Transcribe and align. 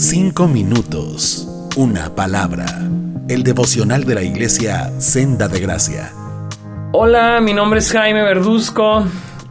Cinco 0.00 0.48
minutos. 0.48 1.46
Una 1.76 2.14
palabra. 2.14 2.64
El 3.28 3.42
devocional 3.42 4.04
de 4.04 4.14
la 4.14 4.22
iglesia 4.22 4.98
Senda 4.98 5.46
de 5.46 5.60
Gracia. 5.60 6.10
Hola, 6.92 7.38
mi 7.42 7.52
nombre 7.52 7.80
es 7.80 7.92
Jaime 7.92 8.22
Verduzco 8.22 9.04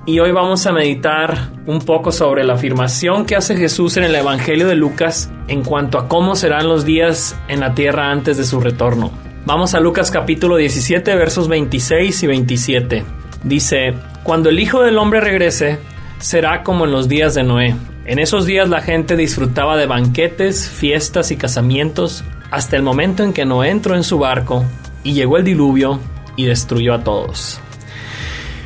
y 0.08 0.18
hoy 0.18 0.32
vamos 0.32 0.66
a 0.66 0.72
meditar 0.72 1.52
un 1.68 1.78
poco 1.82 2.12
sobre 2.12 2.44
la 2.44 2.56
afirmación 2.56 3.28
que 3.28 3.36
hace 3.36 3.58
Jesús 3.58 3.98
en 3.98 4.06
el 4.06 4.16
Evangelio 4.16 4.68
de 4.68 4.74
Lucas 4.74 5.32
en 5.48 5.64
cuanto 5.64 6.00
a 6.00 6.08
cómo 6.08 6.36
serán 6.36 6.68
los 6.68 6.84
días 6.84 7.38
en 7.48 7.60
la 7.60 7.76
tierra 7.76 8.10
antes 8.10 8.36
de 8.38 8.44
su 8.44 8.60
retorno. 8.60 9.12
Vamos 9.46 9.76
a 9.76 9.80
Lucas 9.80 10.10
capítulo 10.10 10.56
17 10.56 11.14
versos 11.14 11.48
26 11.48 12.24
y 12.24 12.26
27. 12.28 13.06
Dice, 13.44 13.94
cuando 14.24 14.50
el 14.50 14.60
Hijo 14.60 14.82
del 14.82 14.98
Hombre 14.98 15.22
regrese, 15.22 15.78
será 16.18 16.64
como 16.64 16.86
en 16.86 16.92
los 16.92 17.08
días 17.08 17.36
de 17.36 17.44
Noé. 17.44 17.76
En 18.10 18.18
esos 18.18 18.48
días 18.48 18.68
la 18.68 18.82
gente 18.82 19.16
disfrutaba 19.16 19.78
de 19.78 19.86
banquetes, 19.86 20.68
fiestas 20.68 21.30
y 21.30 21.38
casamientos, 21.38 22.24
hasta 22.50 22.76
el 22.76 22.82
momento 22.82 23.22
en 23.24 23.34
que 23.34 23.46
Noé 23.46 23.70
entró 23.70 23.96
en 23.96 24.04
su 24.04 24.18
barco 24.18 24.66
y 25.04 25.14
llegó 25.14 25.38
el 25.38 25.44
diluvio 25.44 26.00
y 26.36 26.46
destruyó 26.46 26.96
a 26.96 27.04
todos. 27.04 27.62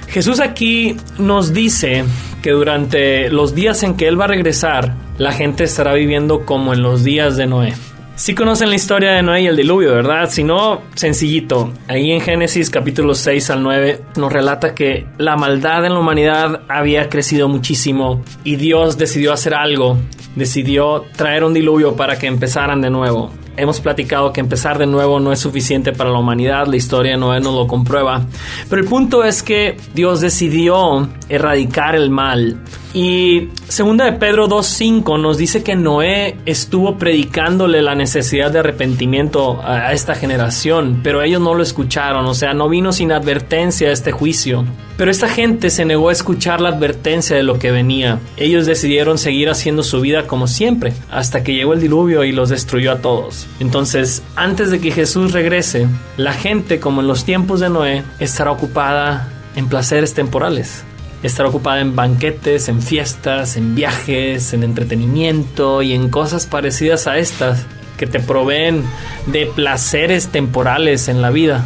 Jesús 0.08 0.40
aquí 0.40 0.96
nos 1.18 1.54
dice 1.54 2.06
que 2.42 2.52
durante 2.52 3.30
los 3.30 3.54
días 3.54 3.84
en 3.84 3.98
que 3.98 4.08
Él 4.08 4.18
va 4.18 4.24
a 4.24 4.30
regresar, 4.30 4.94
la 5.18 5.34
gente 5.34 5.66
estará 5.66 5.92
viviendo 5.92 6.46
como 6.46 6.72
en 6.74 6.82
los 6.82 7.04
días 7.04 7.36
de 7.36 7.46
Noé. 7.46 7.74
Si 8.16 8.36
conocen 8.36 8.70
la 8.70 8.76
historia 8.76 9.14
de 9.14 9.24
Noé 9.24 9.42
y 9.42 9.48
el 9.48 9.58
diluvio, 9.58 9.92
¿verdad? 9.92 10.30
Si 10.30 10.44
no, 10.44 10.84
sencillito. 10.94 11.74
Ahí 11.88 12.12
en 12.12 12.22
Génesis 12.22 12.70
capítulo 12.70 13.16
6 13.16 13.50
al 13.50 13.64
9 13.64 14.02
nos 14.18 14.32
relata 14.32 14.76
que 14.76 15.08
la 15.18 15.36
maldad 15.36 15.84
en 15.84 15.94
la 15.94 16.00
humanidad 16.00 16.62
había 16.70 17.10
crecido 17.10 17.48
muchísimo 17.50 18.24
y 18.44 18.58
Dios 18.58 19.00
decidió 19.00 19.34
hacer 19.34 19.56
algo. 19.56 19.98
Decidió 20.36 21.06
traer 21.16 21.44
un 21.44 21.56
diluvio 21.56 21.96
para 21.96 22.20
que 22.20 22.28
empezaran 22.28 22.82
de 22.82 22.92
nuevo. 22.92 23.32
Hemos 23.58 23.80
platicado 23.80 24.34
que 24.34 24.40
empezar 24.40 24.78
de 24.78 24.86
nuevo 24.86 25.20
no 25.20 25.32
es 25.32 25.40
suficiente 25.40 25.92
para 25.92 26.10
la 26.10 26.20
humanidad, 26.20 26.68
la 26.68 26.76
historia 26.76 27.18
no 27.18 27.40
nos 27.40 27.54
lo 27.54 27.68
comprueba. 27.68 28.26
Pero 28.70 28.82
el 28.82 28.88
punto 28.88 29.24
es 29.24 29.44
que 29.44 29.78
Dios 29.94 30.22
decidió 30.22 31.10
erradicar 31.30 31.96
el 31.96 32.10
mal 32.10 32.60
y 32.94 33.50
segunda 33.68 34.06
de 34.06 34.14
Pedro 34.14 34.48
2.5 34.48 35.20
nos 35.20 35.40
dice 35.40 35.64
que 35.64 35.76
Noé 35.76 36.38
estuvo 36.46 37.00
predicándole 37.00 37.82
la 37.82 37.96
necesidad 37.96 38.52
de 38.52 38.60
arrepentimiento 38.60 39.60
a 39.64 39.94
esta 39.94 40.14
generación, 40.14 41.00
pero 41.04 41.24
ellos 41.24 41.42
no 41.42 41.56
lo 41.56 41.64
escucharon, 41.64 42.26
o 42.26 42.36
sea, 42.36 42.54
no 42.54 42.70
vino 42.70 42.94
sin 42.94 43.12
advertencia 43.12 43.92
este 43.92 44.12
juicio. 44.12 44.64
Pero 44.96 45.10
esta 45.10 45.28
gente 45.28 45.72
se 45.72 45.86
negó 45.86 46.10
a 46.10 46.12
escuchar 46.12 46.62
la 46.62 46.70
advertencia 46.70 47.36
de 47.36 47.42
lo 47.42 47.58
que 47.58 47.72
venía. 47.72 48.20
Ellos 48.38 48.68
decidieron 48.68 49.18
seguir 49.18 49.50
haciendo 49.50 49.82
su 49.82 50.00
vida 50.00 50.28
como 50.28 50.46
siempre, 50.46 50.94
hasta 51.10 51.44
que 51.44 51.56
llegó 51.56 51.74
el 51.74 51.82
diluvio 51.82 52.24
y 52.24 52.32
los 52.32 52.50
destruyó 52.50 52.92
a 52.92 53.00
todos. 53.00 53.43
Entonces, 53.60 54.24
antes 54.36 54.72
de 54.72 54.80
que 54.80 54.92
Jesús 54.92 55.32
regrese, 55.32 55.88
la 56.18 56.34
gente, 56.34 56.80
como 56.80 57.02
en 57.02 57.08
los 57.08 57.26
tiempos 57.26 57.60
de 57.60 57.70
Noé, 57.70 58.04
estará 58.20 58.52
ocupada 58.52 59.30
en 59.56 59.68
placeres 59.68 60.14
temporales 60.14 60.84
estar 61.24 61.46
ocupada 61.46 61.80
en 61.80 61.96
banquetes, 61.96 62.68
en 62.68 62.82
fiestas, 62.82 63.56
en 63.56 63.76
viajes, 63.76 64.54
en 64.54 64.64
entretenimiento 64.64 65.82
y 65.82 65.94
en 65.94 66.10
cosas 66.10 66.46
parecidas 66.46 67.08
a 67.08 67.18
estas 67.18 67.66
que 67.98 68.06
te 68.06 68.20
proveen 68.20 68.84
de 69.28 69.46
placeres 69.46 70.28
temporales 70.28 71.08
en 71.08 71.22
la 71.22 71.30
vida. 71.30 71.64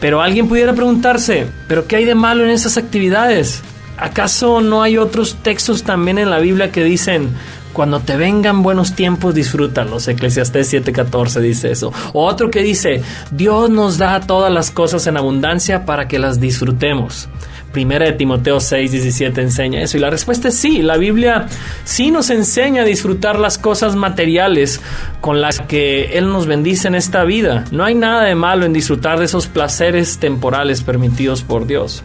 Pero 0.00 0.20
alguien 0.22 0.48
pudiera 0.48 0.74
preguntarse, 0.74 1.46
¿pero 1.66 1.86
qué 1.86 1.96
hay 1.96 2.04
de 2.04 2.14
malo 2.14 2.44
en 2.44 2.50
esas 2.50 2.76
actividades? 2.76 3.62
¿Acaso 3.96 4.60
no 4.60 4.82
hay 4.82 4.98
otros 4.98 5.36
textos 5.42 5.82
también 5.82 6.18
en 6.18 6.30
la 6.30 6.38
Biblia 6.38 6.72
que 6.72 6.84
dicen, 6.84 7.30
cuando 7.72 8.00
te 8.00 8.16
vengan 8.16 8.62
buenos 8.62 8.94
tiempos, 8.94 9.34
disfrútalos. 9.34 10.08
Eclesiastés 10.08 10.72
7:14 10.72 11.40
dice 11.40 11.70
eso. 11.70 11.92
O 12.12 12.26
otro 12.26 12.50
que 12.50 12.62
dice, 12.62 13.02
Dios 13.30 13.70
nos 13.70 13.98
da 13.98 14.20
todas 14.20 14.52
las 14.52 14.70
cosas 14.70 15.06
en 15.06 15.16
abundancia 15.16 15.84
para 15.84 16.08
que 16.08 16.18
las 16.18 16.40
disfrutemos. 16.40 17.28
Primera 17.72 18.06
de 18.06 18.12
Timoteo 18.12 18.58
6, 18.58 18.90
17 18.90 19.40
enseña 19.40 19.80
eso. 19.80 19.96
Y 19.96 20.00
la 20.00 20.10
respuesta 20.10 20.48
es 20.48 20.56
sí. 20.56 20.82
La 20.82 20.96
Biblia 20.96 21.46
sí 21.84 22.10
nos 22.10 22.30
enseña 22.30 22.82
a 22.82 22.84
disfrutar 22.84 23.38
las 23.38 23.58
cosas 23.58 23.94
materiales 23.94 24.80
con 25.20 25.40
las 25.40 25.60
que 25.60 26.18
Él 26.18 26.32
nos 26.32 26.46
bendice 26.46 26.88
en 26.88 26.96
esta 26.96 27.22
vida. 27.22 27.64
No 27.70 27.84
hay 27.84 27.94
nada 27.94 28.24
de 28.24 28.34
malo 28.34 28.66
en 28.66 28.72
disfrutar 28.72 29.20
de 29.20 29.26
esos 29.26 29.46
placeres 29.46 30.18
temporales 30.18 30.82
permitidos 30.82 31.42
por 31.42 31.66
Dios. 31.66 32.02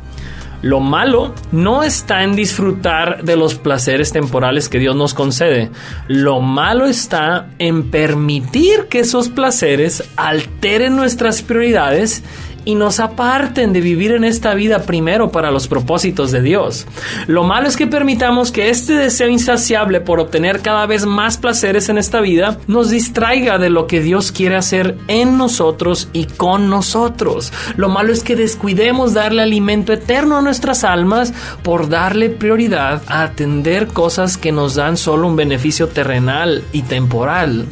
Lo 0.62 0.80
malo 0.80 1.34
no 1.52 1.84
está 1.84 2.24
en 2.24 2.36
disfrutar 2.36 3.24
de 3.24 3.36
los 3.36 3.56
placeres 3.56 4.12
temporales 4.12 4.70
que 4.70 4.80
Dios 4.80 4.96
nos 4.96 5.14
concede. 5.14 5.70
Lo 6.08 6.42
malo 6.42 6.86
está 6.86 7.50
en 7.60 7.92
permitir 7.92 8.88
que 8.90 9.00
esos 9.00 9.30
placeres 9.30 10.04
alteren 10.16 10.96
nuestras 10.96 11.42
prioridades 11.42 12.24
y 12.66 12.76
nos 12.76 13.00
aparten 13.00 13.72
de 13.72 13.82
vivir 13.82 14.12
en 14.12 14.24
esta 14.24 14.54
vida 14.54 14.84
primero 14.84 15.32
para 15.32 15.52
los 15.52 15.68
propósitos 15.68 16.32
de 16.32 16.42
Dios. 16.42 16.88
Lo 17.28 17.44
malo 17.44 17.68
es 17.68 17.78
que 17.78 17.88
permitamos 17.88 18.52
que 18.52 18.70
este 18.70 18.94
deseo 18.94 19.30
insaciable 19.30 20.02
por 20.02 20.20
obtener 20.20 20.62
cada 20.62 20.86
vez 20.86 21.06
más 21.06 21.38
placeres 21.38 21.90
en 21.90 21.98
esta 21.98 22.20
vida 22.20 22.58
nos 22.68 22.90
distraiga 22.90 23.58
de 23.58 23.70
lo 23.70 23.88
que 23.88 24.02
Dios 24.02 24.32
quiere 24.32 24.56
hacer 24.56 24.98
en 25.08 25.38
nosotros 25.38 26.10
y 26.12 26.26
con 26.26 26.70
nosotros. 26.70 27.54
Lo 27.78 27.90
malo 27.90 28.12
es 28.12 28.24
que 28.24 28.36
descuidemos 28.36 29.14
darle 29.14 29.44
alimento 29.44 29.94
eterno 29.94 30.38
a 30.38 30.42
nuestras 30.42 30.84
almas 30.84 31.34
por 31.64 31.88
darle 31.88 32.30
prioridad 32.30 33.02
a 33.08 33.24
atender 33.24 33.88
cosas 33.88 34.38
que 34.38 34.52
nos 34.52 34.76
dan 34.76 34.98
solo 34.98 35.28
un 35.28 35.36
beneficio 35.36 35.88
terrenal 35.88 36.64
y 36.72 36.82
temporal. 36.82 37.66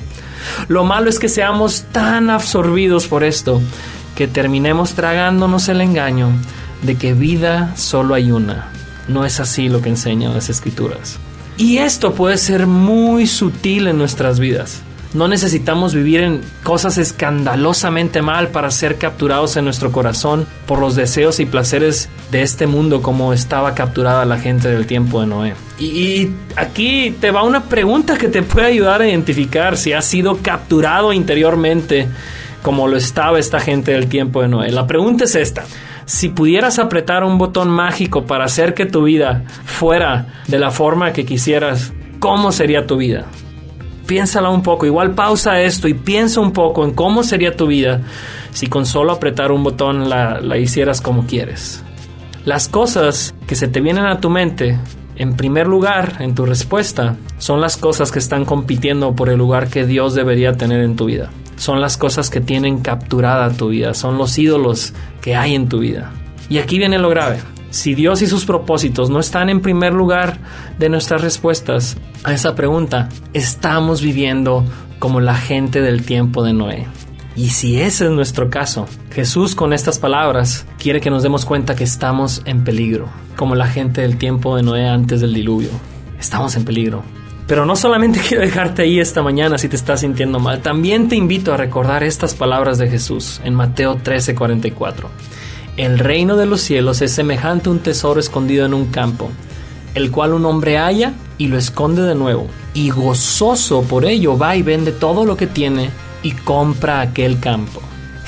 Lo 0.67 0.83
malo 0.83 1.09
es 1.09 1.19
que 1.19 1.29
seamos 1.29 1.83
tan 1.91 2.29
absorbidos 2.29 3.07
por 3.07 3.23
esto 3.23 3.61
que 4.15 4.27
terminemos 4.27 4.93
tragándonos 4.93 5.69
el 5.69 5.81
engaño 5.81 6.29
de 6.81 6.95
que 6.95 7.13
vida 7.13 7.73
solo 7.75 8.15
hay 8.15 8.31
una. 8.31 8.69
No 9.07 9.25
es 9.25 9.39
así 9.39 9.69
lo 9.69 9.81
que 9.81 9.89
enseñan 9.89 10.33
las 10.33 10.49
escrituras. 10.49 11.19
Y 11.57 11.77
esto 11.77 12.13
puede 12.13 12.37
ser 12.37 12.67
muy 12.67 13.27
sutil 13.27 13.87
en 13.87 13.97
nuestras 13.97 14.39
vidas. 14.39 14.81
No 15.13 15.27
necesitamos 15.27 15.93
vivir 15.93 16.21
en 16.21 16.41
cosas 16.63 16.97
escandalosamente 16.97 18.23
mal 18.23 18.47
para 18.47 18.71
ser 18.71 18.97
capturados 18.97 19.55
en 19.57 19.65
nuestro 19.65 19.91
corazón 19.91 20.47
por 20.65 20.79
los 20.79 20.95
deseos 20.95 21.39
y 21.39 21.45
placeres 21.45 22.09
de 22.31 22.41
este 22.41 22.65
mundo 22.65 23.03
como 23.03 23.31
estaba 23.31 23.75
capturada 23.75 24.25
la 24.25 24.39
gente 24.39 24.69
del 24.69 24.87
tiempo 24.87 25.21
de 25.21 25.27
Noé. 25.27 25.53
Y, 25.77 26.31
aquí 26.55 27.15
te 27.21 27.29
va 27.29 27.43
una 27.43 27.65
pregunta 27.65 28.17
que 28.17 28.27
te 28.27 28.41
puede 28.41 28.65
ayudar 28.65 29.01
a 29.01 29.07
identificar 29.07 29.77
si 29.77 29.93
has 29.93 30.05
sido 30.05 30.37
capturado 30.37 31.13
interiormente 31.13 32.07
como 32.63 32.87
lo 32.87 32.97
estaba 32.97 33.37
esta 33.37 33.59
gente 33.59 33.91
del 33.91 34.07
tiempo 34.07 34.41
de 34.41 34.47
Noé. 34.47 34.71
La 34.71 34.87
pregunta 34.87 35.25
es 35.25 35.35
esta. 35.35 35.65
Si 36.05 36.29
pudieras 36.29 36.79
apretar 36.79 37.23
un 37.23 37.37
botón 37.37 37.69
mágico 37.69 38.25
para 38.25 38.45
hacer 38.45 38.73
que 38.73 38.85
tu 38.85 39.03
vida 39.03 39.43
fuera 39.65 40.41
de 40.47 40.57
la 40.57 40.71
forma 40.71 41.13
que 41.13 41.25
quisieras, 41.25 41.93
¿cómo 42.19 42.51
sería 42.51 42.87
tu 42.87 42.97
vida? 42.97 43.25
Piénsala 44.07 44.49
un 44.49 44.63
poco, 44.63 44.85
igual 44.85 45.11
pausa 45.11 45.61
esto 45.61 45.87
y 45.87 45.93
piensa 45.93 46.41
un 46.41 46.51
poco 46.51 46.83
en 46.83 46.93
cómo 46.93 47.23
sería 47.23 47.55
tu 47.55 47.67
vida 47.67 48.01
si 48.51 48.67
con 48.67 48.85
solo 48.85 49.11
apretar 49.11 49.51
un 49.51 49.63
botón 49.63 50.09
la, 50.09 50.41
la 50.41 50.57
hicieras 50.57 51.01
como 51.01 51.25
quieres. 51.25 51.83
Las 52.45 52.67
cosas 52.67 53.35
que 53.45 53.55
se 53.55 53.67
te 53.67 53.81
vienen 53.81 54.05
a 54.05 54.19
tu 54.19 54.29
mente 54.29 54.77
en 55.15 55.35
primer 55.35 55.67
lugar, 55.67 56.17
en 56.19 56.33
tu 56.33 56.45
respuesta, 56.45 57.15
son 57.37 57.61
las 57.61 57.77
cosas 57.77 58.11
que 58.11 58.19
están 58.19 58.45
compitiendo 58.45 59.15
por 59.15 59.29
el 59.29 59.37
lugar 59.37 59.67
que 59.69 59.85
Dios 59.85 60.15
debería 60.15 60.53
tener 60.53 60.81
en 60.81 60.95
tu 60.95 61.05
vida 61.05 61.29
son 61.63 61.79
las 61.79 61.95
cosas 61.95 62.29
que 62.29 62.41
tienen 62.41 62.81
capturada 62.81 63.49
tu 63.53 63.69
vida, 63.69 63.93
son 63.93 64.17
los 64.17 64.37
ídolos 64.37 64.93
que 65.21 65.37
hay 65.37 65.55
en 65.55 65.69
tu 65.69 65.79
vida. 65.79 66.11
Y 66.49 66.57
aquí 66.57 66.77
viene 66.77 66.99
lo 66.99 67.07
grave. 67.07 67.39
Si 67.69 67.95
Dios 67.95 68.21
y 68.21 68.27
sus 68.27 68.43
propósitos 68.43 69.09
no 69.09 69.21
están 69.21 69.49
en 69.49 69.61
primer 69.61 69.93
lugar 69.93 70.39
de 70.77 70.89
nuestras 70.89 71.21
respuestas 71.21 71.95
a 72.25 72.33
esa 72.33 72.53
pregunta, 72.53 73.07
estamos 73.33 74.01
viviendo 74.01 74.65
como 74.99 75.21
la 75.21 75.35
gente 75.35 75.81
del 75.81 76.05
tiempo 76.05 76.43
de 76.43 76.51
Noé. 76.51 76.85
Y 77.37 77.51
si 77.51 77.79
ese 77.79 78.05
es 78.05 78.11
nuestro 78.11 78.49
caso, 78.49 78.85
Jesús 79.11 79.55
con 79.55 79.71
estas 79.71 79.99
palabras 79.99 80.65
quiere 80.77 80.99
que 80.99 81.09
nos 81.09 81.23
demos 81.23 81.45
cuenta 81.45 81.75
que 81.75 81.85
estamos 81.85 82.41
en 82.43 82.65
peligro, 82.65 83.07
como 83.37 83.55
la 83.55 83.67
gente 83.67 84.01
del 84.01 84.17
tiempo 84.17 84.57
de 84.57 84.63
Noé 84.63 84.89
antes 84.89 85.21
del 85.21 85.33
diluvio. 85.33 85.69
Estamos 86.19 86.57
en 86.57 86.65
peligro. 86.65 87.03
Pero 87.47 87.65
no 87.65 87.75
solamente 87.75 88.19
quiero 88.27 88.43
dejarte 88.43 88.83
ahí 88.83 88.99
esta 88.99 89.21
mañana 89.21 89.57
si 89.57 89.67
te 89.67 89.75
estás 89.75 90.01
sintiendo 90.01 90.39
mal, 90.39 90.61
también 90.61 91.09
te 91.09 91.15
invito 91.15 91.53
a 91.53 91.57
recordar 91.57 92.03
estas 92.03 92.33
palabras 92.33 92.77
de 92.77 92.89
Jesús 92.89 93.41
en 93.43 93.53
Mateo 93.55 93.97
13:44. 93.97 95.07
El 95.75 95.99
reino 95.99 96.35
de 96.35 96.45
los 96.45 96.61
cielos 96.61 97.01
es 97.01 97.11
semejante 97.11 97.67
a 97.67 97.71
un 97.71 97.79
tesoro 97.79 98.19
escondido 98.19 98.65
en 98.65 98.73
un 98.73 98.85
campo, 98.87 99.29
el 99.95 100.11
cual 100.11 100.33
un 100.33 100.45
hombre 100.45 100.77
halla 100.77 101.13
y 101.37 101.47
lo 101.47 101.57
esconde 101.57 102.03
de 102.03 102.15
nuevo, 102.15 102.47
y 102.73 102.91
gozoso 102.91 103.81
por 103.81 104.05
ello 104.05 104.37
va 104.37 104.55
y 104.55 104.61
vende 104.61 104.91
todo 104.91 105.25
lo 105.25 105.35
que 105.35 105.47
tiene 105.47 105.89
y 106.21 106.31
compra 106.31 107.01
aquel 107.01 107.39
campo. 107.39 107.81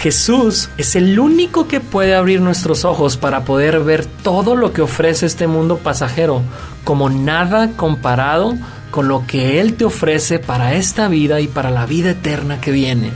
Jesús 0.05 0.69
es 0.77 0.95
el 0.95 1.19
único 1.19 1.67
que 1.67 1.79
puede 1.79 2.13
abrir 2.13 2.39
nuestros 2.39 2.85
ojos 2.85 3.17
para 3.17 3.43
poder 3.43 3.79
ver 3.79 4.05
todo 4.05 4.55
lo 4.55 4.71
que 4.71 4.83
ofrece 4.83 5.25
este 5.25 5.47
mundo 5.47 5.79
pasajero 5.79 6.43
como 6.83 7.09
nada 7.09 7.71
comparado 7.75 8.53
con 8.91 9.07
lo 9.07 9.25
que 9.25 9.59
Él 9.59 9.73
te 9.73 9.83
ofrece 9.83 10.37
para 10.37 10.75
esta 10.75 11.07
vida 11.07 11.41
y 11.41 11.47
para 11.47 11.71
la 11.71 11.87
vida 11.87 12.11
eterna 12.11 12.61
que 12.61 12.69
viene. 12.69 13.09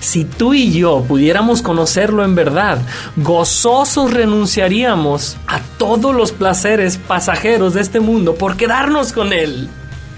Si 0.00 0.24
tú 0.24 0.52
y 0.52 0.72
yo 0.72 1.04
pudiéramos 1.06 1.62
conocerlo 1.62 2.24
en 2.24 2.34
verdad, 2.34 2.82
gozosos 3.14 4.12
renunciaríamos 4.12 5.36
a 5.46 5.60
todos 5.78 6.12
los 6.12 6.32
placeres 6.32 6.96
pasajeros 6.98 7.74
de 7.74 7.82
este 7.82 8.00
mundo 8.00 8.34
por 8.34 8.56
quedarnos 8.56 9.12
con 9.12 9.32
Él. 9.32 9.68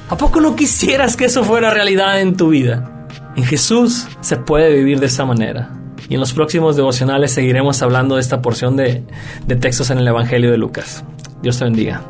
¿A 0.09 0.17
poco 0.17 0.41
no 0.41 0.57
quisieras 0.57 1.19
que 1.19 1.27
eso 1.27 1.45
fuera 1.45 1.69
realidad 1.69 2.19
en 2.19 2.35
tu 2.35 2.49
vida? 2.49 3.07
En 3.37 3.45
Jesús 3.45 4.07
se 4.23 4.39
puede 4.39 4.75
vivir 4.75 4.99
de 4.99 5.07
esa 5.07 5.27
manera. 5.27 5.82
Y 6.13 6.15
en 6.15 6.21
los 6.21 6.35
próximos 6.35 6.77
devocionales 6.77 7.33
seguiremos 7.33 7.81
hablando 7.81 8.17
de 8.17 8.21
esta 8.21 8.43
porción 8.43 8.77
de, 8.77 9.03
de 9.47 9.57
textos 9.57 9.89
en 9.89 9.97
el 9.97 10.07
Evangelio 10.07 10.51
de 10.51 10.59
Lucas. 10.59 11.05
Dios 11.41 11.57
te 11.57 11.65
bendiga. 11.65 12.03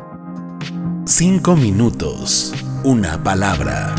Cinco 1.05 1.55
minutos. 1.55 2.53
Una 2.83 3.23
palabra. 3.23 3.95